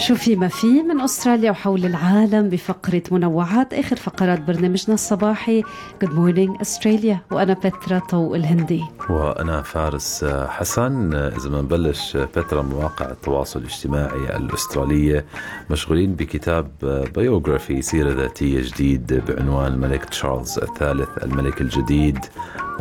[0.00, 5.62] شو في ما في من أستراليا وحول العالم بفقرة منوعات آخر فقرات برنامجنا الصباحي.
[6.02, 8.84] good morning استراليا وأنا بترا طوق الهندي.
[9.10, 11.14] وأنا فارس حسن.
[11.14, 15.24] إذا ما نبلش بترا مواقع التواصل الاجتماعي الأسترالية
[15.70, 16.70] مشغولين بكتاب
[17.16, 22.18] biography سيرة ذاتية جديد بعنوان الملك تشارلز الثالث الملك الجديد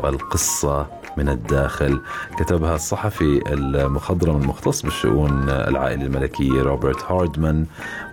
[0.03, 0.87] والقصة
[1.19, 2.01] من الداخل.
[2.37, 7.65] كتبها الصحفي المخضرم المختص بالشؤون العائلة الملكية روبرت هاردمان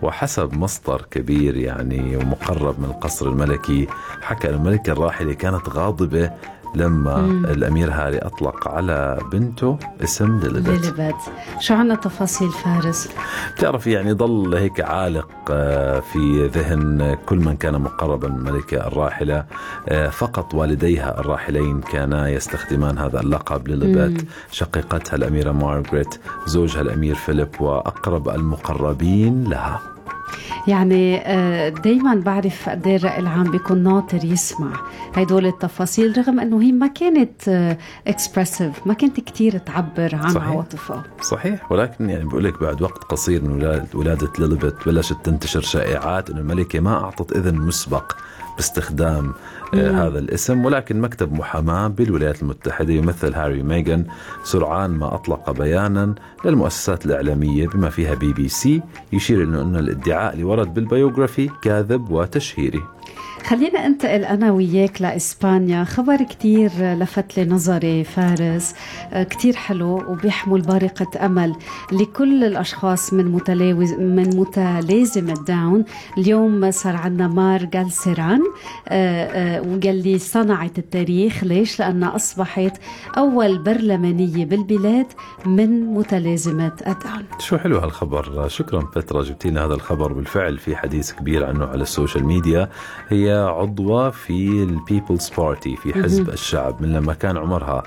[0.02, 3.86] وحسب مصدر كبير يعني ومقرب من القصر الملكي
[4.22, 6.30] حكى الملكة الراحلة كانت غاضبة
[6.76, 7.44] لما مم.
[7.46, 11.14] الأمير هاري أطلق على بنته اسم ليليبت ليليبت
[11.60, 13.08] شو عنا تفاصيل فارس؟
[13.56, 19.44] بتعرف يعني ضل هيك عالق آه، في ذهن كل من كان مقربا من الملكة الراحلة
[19.88, 27.48] آه، فقط والديها الراحلين كانا يستخدمان هذا اللقب ليليبت شقيقتها الأميرة مارغريت زوجها الأمير فيليب
[27.60, 29.95] وأقرب المقربين لها.
[30.68, 31.18] يعني
[31.70, 34.72] دايما بعرف قد إيه الرأي العام بيكون ناطر يسمع
[35.14, 37.48] هدول التفاصيل رغم إنه هي ما كانت
[38.06, 40.48] expressive ما كانت كتير تعبر عن صحيح.
[40.48, 46.30] عواطفها صحيح ولكن يعني بقول لك بعد وقت قصير من ولادة, ليليبت بلشت تنتشر شائعات
[46.30, 48.12] إنه الملكة ما أعطت إذن مسبق
[48.56, 49.32] باستخدام
[49.74, 50.64] آه هذا الاسم.
[50.64, 54.04] ولكن مكتب محاماة بالولايات المتحدة يمثل هاري ميغان
[54.44, 58.82] سرعان ما أطلق بيانا للمؤسسات الإعلامية بما فيها بي بي سي.
[59.12, 62.82] يشير إنه أن الادعاء اللي ورد بال biography كاذب وتشهيري.
[63.48, 65.84] خلينا انتقل أنا وياك لإسبانيا.
[65.84, 68.74] خبر كتير لفت لي نظري فارس.
[69.12, 71.56] كتير حلو وبيحمل بارقة أمل
[71.92, 75.84] لكل الأشخاص من متلاوز من متلازمة داون.
[76.18, 78.40] اليوم صار عندنا مار جالسيران
[79.66, 81.44] واللي صنعت التاريخ.
[81.44, 82.72] ليش؟ لانها أصبحت
[83.18, 85.06] أول برلمانية بالبلاد
[85.46, 87.24] من متلازمة الداون.
[87.38, 88.48] شو حلو هالخبر.
[88.48, 92.68] شكرا بترا جبتينا هذا الخبر بالفعل في حديث كبير عنه على ال social media.
[93.08, 96.82] هي عضوة في ال People's Party في حزب الشعب.
[96.82, 97.82] من لما كان عمرها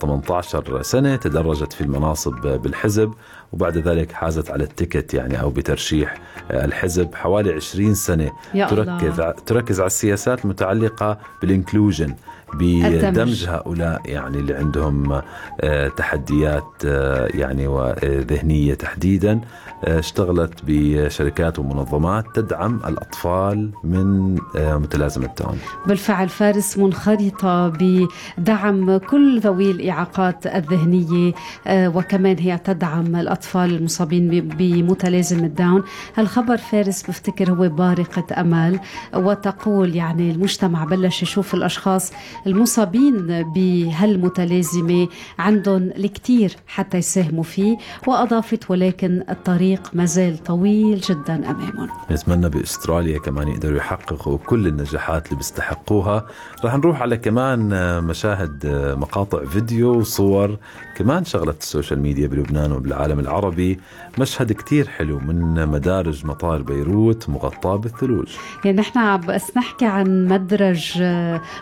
[0.00, 3.12] 18 سنة تدرجت في المناصب بالحزب.
[3.52, 6.14] وبعد ذلك حازت على ال ticket يعني أو بترشيح
[6.50, 8.32] الحزب حوالي 20 سنة.
[8.54, 9.30] يا تركز الله.
[9.46, 12.14] تركز على السياسات المتعلقة بال inclusion.
[12.54, 15.20] بدمج هؤلاء يعني اللي عندهم
[15.60, 19.40] آه، تحديات آه، يعني وذهنية تحديدا
[19.84, 29.70] آه، اشتغلت بشركات ومنظمات تدعم الأطفال من متلازمة داون بالفعل فارس منخرطة بدعم كل ذوي
[29.70, 31.32] الإعاقات الذهنية
[31.68, 35.82] وكمان هي تدعم الأطفال المصابين بمتلازمة داون
[36.16, 38.80] هالخبر فارس بفتكر هو بارقة أمل
[39.14, 42.12] وتقول يعني المجتمع بلش يشوف الأشخاص
[42.46, 45.08] المصابين بهالمتلازمة
[45.38, 51.88] عندهم الكثير حتى يساهموا فيه وأضافت ولكن الطريق مازال طويل جدا أمامهم.
[52.10, 56.26] نتمنى بأستراليا كمان يقدروا يحققوا كل النجاحات اللي بيستحقوها.
[56.64, 57.60] رح نروح على كمان
[58.04, 58.66] مشاهد
[58.98, 60.56] مقاطع فيديو وصور
[60.96, 63.80] كمان شغلت ال social media بلبنان وبالعالم العربي.
[64.18, 68.28] مشهد كتير حلو من مدارج مطار بيروت مغطاة بالثلوج.
[68.64, 71.02] يعني نحن بس نحكي عن مدرج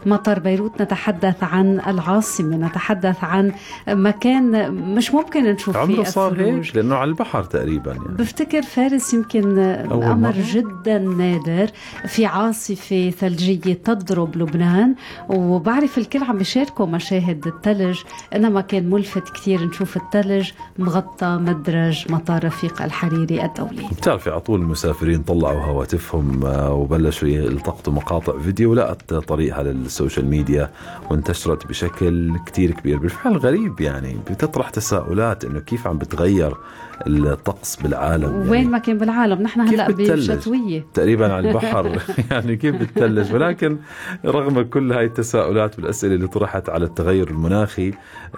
[0.06, 3.52] مطار بيروت نتحدث عن العاصمة نتحدث عن
[3.88, 8.08] مكان مش ممكن نشوف فيه عمره صار هيك؟ لأنه على البحر تقريبا يعني.
[8.08, 11.70] بفتكر فارس يمكن أمر؟ جدا نادر
[12.06, 14.94] في عاصفة ثلجية تضرب لبنان
[15.28, 17.98] وبعرف الكل عم بيشاركوا مشاهد الثلج.
[18.34, 23.88] إنما كان ملفت كثير نشوف الثلج مغطى مدرج مطار رفيق الحريري الدولي.
[23.92, 30.26] بتعرفي على طول المسافرين طلعوا هواتفهم آه، وبلشوا يلتقطوا مقاطع فيديو لقت طريقها لل social
[30.26, 30.57] media.
[31.10, 32.98] وانتشرت بشكل كتير كبير.
[32.98, 36.54] بالفعل غريب يعني بتطرح تساؤلات إنه كيف عم بتغير
[37.06, 40.86] الطقس بالعالم؟ وين ما كان بالعالم نحن هلأ؟ بشتوية.
[40.94, 41.98] تقريبا على البحر.
[42.30, 43.78] يعني كيف بتثلج ولكن
[44.24, 47.92] رغم كل هاي التساؤلات والأسئلة اللي طرحت على التغير المناخي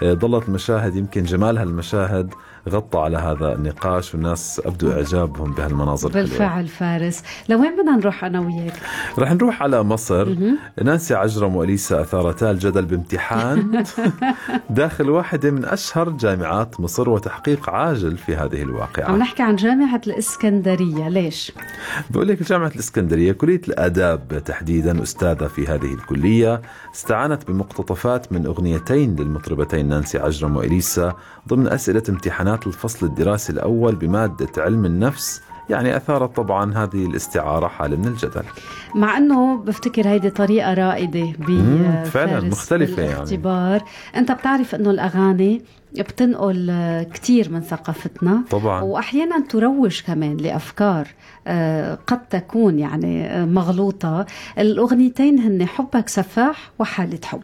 [0.05, 2.35] ظلت مشاهد يمكن جمال هالمشاهد
[2.69, 6.09] غطى على هذا النقاش والناس أبدوا إعجابهم بهالمناظر.
[6.09, 7.23] بالفعل فارس.
[7.49, 8.75] لوين بدنا نروح أنا وياك؟
[9.19, 10.35] رح نروح على مصر.
[10.83, 13.85] نانسي عجرم وإليسا أثارتا الجدل بامتحان.
[14.71, 20.01] داخل واحدة من أشهر جامعات مصر وتحقيق عاجل في هذه عم الواقعه نحكي عن جامعة
[20.07, 21.09] الإسكندرية.
[21.09, 21.53] ليش؟
[22.11, 26.63] بقول لك جامعة الإسكندرية كلية الآداب تحديدا أستاذة في هذه الكلية.
[26.95, 31.17] استعانت بمقتطفات من أغنيتين للمطربتين نانسي عجرم وإليسا
[31.49, 37.97] ضمن أسئلة امتحانات الفصل الدراسي الأول بمادة علم النفس يعني أثارت طبعا هذه الاستعارة حالة
[37.97, 38.43] من الجدل.
[38.95, 43.15] مع إنه بفتكر هيدي طريقة رائدة مم، فعلاً مختلفة يعني.
[43.15, 43.83] بالاختبار
[44.17, 45.63] أنت بتعرف إنه الأغاني
[45.99, 46.71] بتنقل
[47.15, 48.83] كثير من ثقافتنا طبعا.
[48.83, 51.07] واحيانا تروج كمان لأفكار.
[51.40, 51.40] آه،
[52.07, 54.27] قد تكون يعني آه، مغلوطة.
[54.59, 57.43] الأغنيتين هن حبك سفاح وحالة حب.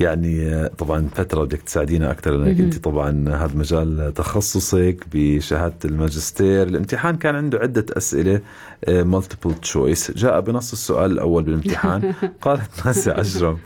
[0.00, 2.60] يعني آه، طبعا فترة بدك تساعدينا أكثر لأنك.
[2.60, 6.62] أنت طبعا هذا مجال تخصصك بشهادة الماجستير.
[6.68, 8.40] الامتحان كان عنده عدة أسئلة
[8.88, 13.58] multiple choice جاء بنص السؤال الأول بالامتحان قالت نانسي عجرم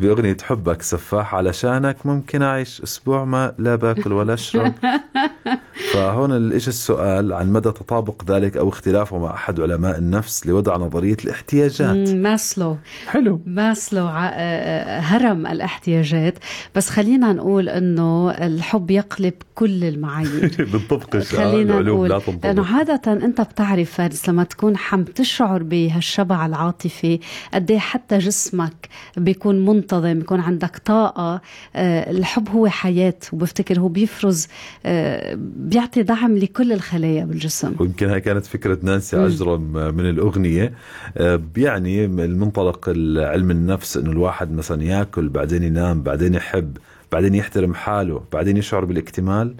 [0.00, 4.72] بأغنية حبك سفاح علشانك ممكن أعيش أسبوع ما لا باكل ولا أشرب.
[5.92, 11.16] فهون اجى السؤال؟ عن مدى تطابق ذلك أو اختلافه مع أحد علماء النفس لوضع نظرية
[11.24, 12.76] الاحتياجات؟ ماسلو.
[13.06, 13.40] حلو.
[13.46, 16.34] ماسلو ع- آه، هرم الاحتياجات.
[16.74, 20.68] بس خلينا نقول إنه الحب يقلب كل المعايير.
[21.14, 22.46] آه، خلينا العلوم نقول لا تنطبق.
[22.46, 27.20] لأنه عادة أنت بتعرف فارس لما تكون حم تشعر بهالشبع العاطفي
[27.54, 31.40] قد إيه حتى جسمك بيكون منتظم بيكون عندك طاقة.
[31.76, 34.46] آه، الحب هو حياة وبفتكر هو بيفرز
[34.86, 37.74] آه، بيعطي دعم لكل الخلايا بالجسم.
[37.78, 39.16] ويمكن هاي كانت فكرة نانسي.
[39.16, 40.72] عجرم من الأغنية.
[41.16, 42.88] آه، يعني المنطلق
[43.18, 46.76] علم النفس أنه الواحد مثلا يأكل بعدين ينام بعدين يحب
[47.12, 49.54] بعدين يحترم حاله بعدين يشعر بالاكتمال.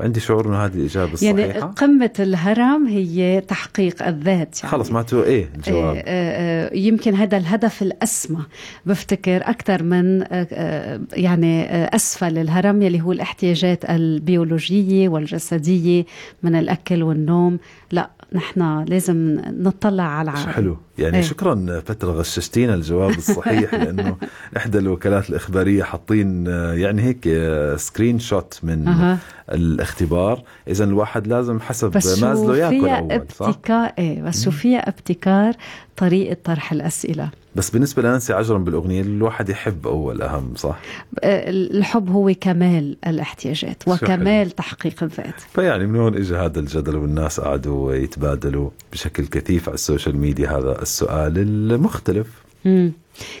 [0.00, 1.66] عندي شعور أنه هذه الإجابة يعني الصحيحة.
[1.66, 4.72] قمة الهرم هي تحقيق الذات يعني.
[4.72, 8.42] خلص معناته إيه الجواب؟ آه، آه، يمكن هذا الهدف الأسمى.
[8.86, 11.66] بفتكر أكثر من آه، يعني
[11.96, 16.04] أسفل الهرم يلي هو الاحتياجات البيولوجية والجسدية
[16.42, 17.58] من الأكل والنوم.
[17.92, 21.22] لا نحن لازم نطلع على العالم حلو يعني إيه.
[21.22, 24.16] شكرا فترة غششتينا الجواب الصحيح لأنه
[24.56, 27.28] إحدى الوكالات الإخبارية حاطين يعني هيك
[27.76, 29.18] screenshot من أها.
[29.52, 34.88] الاختبار إذا الواحد لازم حسب بس ماسلو فيها أول صح؟ ابتكار إيه بس شو فيها
[34.88, 35.54] ابتكار
[35.96, 40.78] طريقة طرح الأسئلة بس بالنسبة لنانسي عجرم بالأغنية الواحد يحب أول أهم صح؟
[41.24, 45.40] آه، الحب هو كمال الاحتياجات وكمال تحقيق الذات.
[45.54, 50.58] فيعني من هون اجى هذا الجدل والناس قعدوا يتبادلوا بشكل كثيف على ال social media
[50.58, 52.26] هذا السؤال المختلف.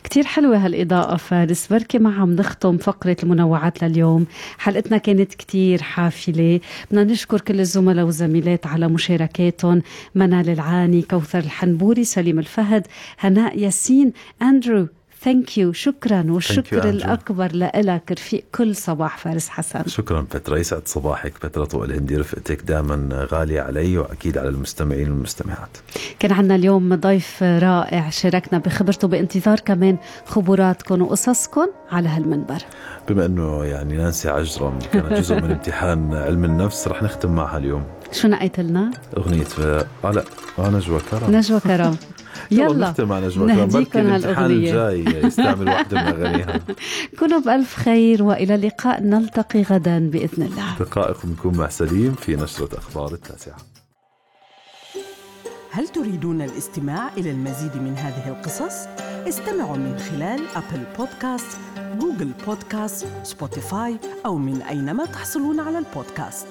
[0.04, 1.66] كتير حلوة هالإضاءة فارس.
[1.66, 4.26] بركي ما عم نختم فقرة المنوعات لليوم.
[4.58, 6.60] حلقتنا كانت كتير حافلة.
[6.90, 9.82] بدنا نشكر كل الزملاء والزميلات على مشاركاتهم.
[10.14, 12.86] منال العاني كوثر الحنبوري سليم الفهد
[13.18, 14.12] هناء ياسين
[14.42, 14.88] أندرو
[15.24, 18.12] thank you شكرا والشكر الأكبر لك.
[18.12, 19.82] رفيق كل صباح فارس حسن.
[19.86, 25.68] شكرا فترة يسعد صباحك فترة طوال هندي رفقتك دائما غالية علي وأكيد على المستمعين والمستمعات.
[26.18, 29.96] كان عنا اليوم ضيف رائع شاركنا بخبرته بانتظار كمان
[30.26, 32.58] خبراتكم وقصصكم على هالمنبر.
[33.08, 37.84] بما أنه يعني نانسي عجرم كان جزء من امتحان علم النفس رح نختم معها اليوم.
[38.12, 39.60] شو نقيت لنا؟ أغنية ف...
[39.60, 39.86] آه
[40.58, 41.36] آه نجوى كرم.
[41.36, 41.96] نجوى كرم.
[42.50, 44.90] يلا نختم نجوى كرم نهديكم بلكي الامتحان هالأغنية.
[44.90, 46.60] الجاي يستعمل واحدة من أغانيها
[47.18, 52.78] كونوا بألف خير وإلى اللقاء نلتقي غدا بإذن الله دقائق بنكون مع سليم في نشرة
[52.78, 53.56] أخبار التاسعة
[55.72, 58.86] هل تريدون الاستماع إلى المزيد من هذه القصص؟
[59.28, 61.58] استمعوا من خلال Apple Podcast،
[61.98, 63.96] Google Podcast، Spotify
[64.26, 66.46] أو من أينما تحصلون على البودكاست